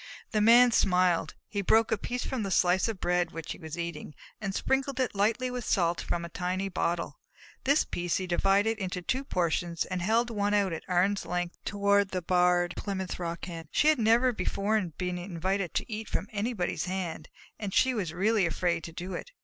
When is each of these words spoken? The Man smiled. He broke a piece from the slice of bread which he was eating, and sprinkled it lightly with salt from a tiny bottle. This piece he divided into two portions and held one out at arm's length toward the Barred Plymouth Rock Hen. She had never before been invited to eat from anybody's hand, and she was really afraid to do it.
The 0.31 0.41
Man 0.41 0.71
smiled. 0.71 1.35
He 1.47 1.61
broke 1.61 1.91
a 1.91 1.95
piece 1.99 2.25
from 2.25 2.41
the 2.41 2.49
slice 2.49 2.87
of 2.87 2.99
bread 2.99 3.29
which 3.29 3.51
he 3.51 3.59
was 3.59 3.77
eating, 3.77 4.15
and 4.41 4.55
sprinkled 4.55 4.99
it 4.99 5.13
lightly 5.13 5.51
with 5.51 5.63
salt 5.63 6.01
from 6.01 6.25
a 6.25 6.29
tiny 6.29 6.69
bottle. 6.69 7.19
This 7.65 7.85
piece 7.85 8.17
he 8.17 8.25
divided 8.25 8.79
into 8.79 9.03
two 9.03 9.23
portions 9.23 9.85
and 9.85 10.01
held 10.01 10.31
one 10.31 10.55
out 10.55 10.73
at 10.73 10.81
arm's 10.87 11.23
length 11.23 11.57
toward 11.65 12.09
the 12.09 12.23
Barred 12.23 12.73
Plymouth 12.75 13.19
Rock 13.19 13.45
Hen. 13.45 13.67
She 13.69 13.89
had 13.89 13.99
never 13.99 14.33
before 14.33 14.81
been 14.97 15.19
invited 15.19 15.75
to 15.75 15.91
eat 15.93 16.09
from 16.09 16.27
anybody's 16.31 16.85
hand, 16.85 17.29
and 17.59 17.71
she 17.71 17.93
was 17.93 18.11
really 18.11 18.47
afraid 18.47 18.83
to 18.85 18.91
do 18.91 19.13
it. 19.13 19.29